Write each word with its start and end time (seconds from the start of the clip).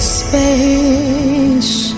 space. 0.00 1.92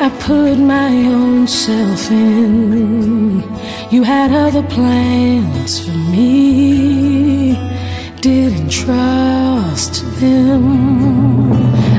I 0.00 0.08
put 0.20 0.58
my 0.58 0.92
own 1.18 1.46
self 1.46 2.10
in. 2.10 3.42
You 3.90 4.02
had 4.02 4.32
other 4.32 4.62
plans 4.62 5.80
for 5.84 5.96
me. 6.12 7.54
Didn't 8.20 8.70
trust 8.70 9.43
them. 10.20 10.64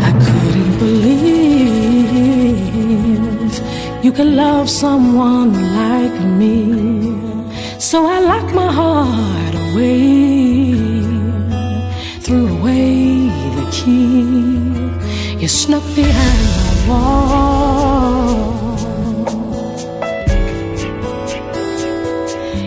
I 0.09 0.11
couldn't 0.25 0.77
believe 0.79 1.25
you 4.03 4.11
could 4.11 4.31
love 4.45 4.69
someone 4.69 5.53
like 5.81 6.17
me. 6.39 6.55
So 7.79 8.05
I 8.05 8.19
locked 8.19 8.53
my 8.53 8.71
heart 8.71 9.55
away 9.55 10.75
threw 12.25 12.47
away 12.57 13.29
the 13.57 13.67
key. 13.71 14.25
You 15.39 15.47
snuck 15.47 15.83
behind 15.95 16.41
my 16.57 16.73
wall. 16.89 18.25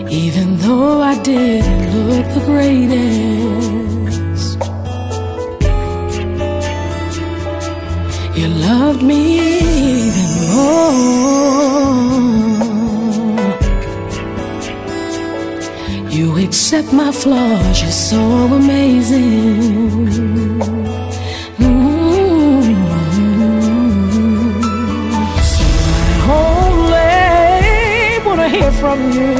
Even 0.09 0.47
though 0.63 1.01
I 1.01 1.21
didn't 1.21 1.85
look 2.07 2.27
the 2.37 2.43
greatest, 2.51 3.58
you 8.39 8.47
loved 8.47 9.03
me 9.03 9.21
even 10.07 10.31
more. 10.51 10.99
You 16.09 16.37
accept 16.45 16.93
my 16.93 17.11
flaws, 17.11 17.81
you're 17.81 17.91
so 17.91 18.21
amazing. 18.61 20.07
Mm. 21.57 22.63
So 25.53 25.65
I 26.05 26.19
only 26.45 28.25
wanna 28.25 28.47
hear 28.47 28.71
from 28.71 28.99
you. 29.11 29.33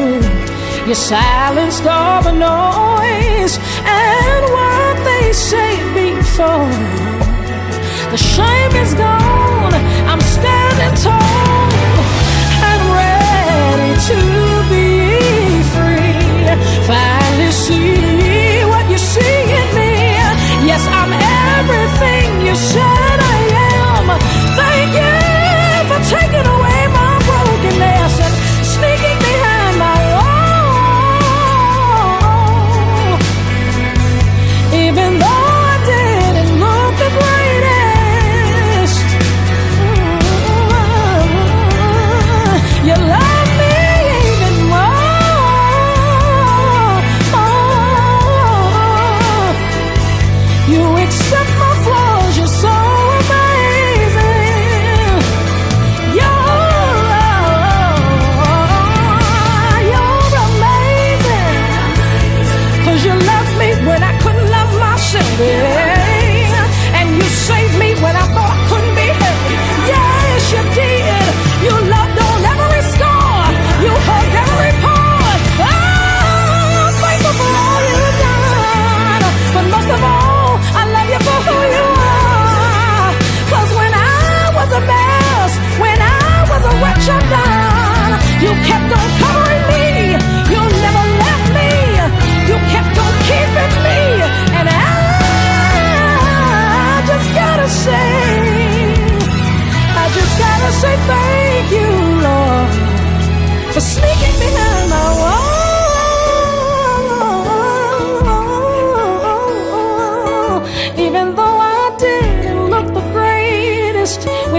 You 0.87 0.95
silenced 0.95 1.85
all 1.85 2.21
the 2.21 2.33
noise 2.33 3.55
and 4.01 4.43
what 4.55 4.95
they 5.09 5.31
say 5.31 5.71
before. 5.93 7.28
The 8.11 8.17
shame 8.17 8.73
is 8.83 8.95
gone. 8.95 9.73
I'm 10.09 10.19
standing 10.19 10.95
tall 11.03 11.69
and 12.69 12.81
ready 12.97 13.93
to 14.09 14.19
be 14.71 15.61
free. 15.73 16.17
Finally 16.87 17.51
see 17.51 18.65
what 18.65 18.89
you 18.89 18.97
see 18.97 19.43
in 19.59 19.67
me. 19.77 19.93
Yes, 20.65 20.87
I'm 20.87 21.13
everything 21.13 22.47
you 22.47 22.55
said 22.55 22.88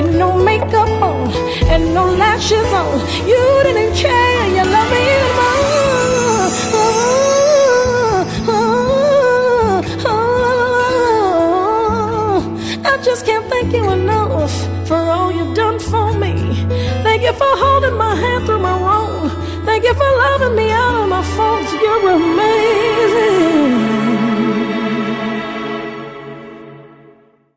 with 0.03 0.15
no 0.16 0.37
makeup 0.37 0.88
on 1.03 1.31
and 1.72 1.94
no 1.94 2.05
lashes 2.06 2.72
on, 2.72 3.00
you 3.27 3.43
didn't 3.62 3.94
care. 3.94 4.47
You 4.56 4.65
love 4.65 4.91
me 4.93 5.03
even 5.15 5.33
more. 5.38 5.61
I 12.83 13.03
just 13.03 13.27
can't 13.27 13.47
thank 13.47 13.72
you 13.72 13.91
enough 13.91 14.53
for 14.87 14.97
all 14.97 15.33
you've 15.33 15.55
done 15.55 15.78
for 15.78 16.12
me. 16.12 16.34
Thank 17.03 17.22
you 17.22 17.33
for 17.33 17.53
holding 17.65 17.97
my 17.97 18.15
hand 18.15 18.47
through 18.47 18.60
my 18.60 18.77
wrong. 18.81 19.31
Thank 19.65 19.84
you 19.84 19.94
for 19.94 20.10
loving 20.25 20.56
me 20.56 20.71
out 20.71 21.09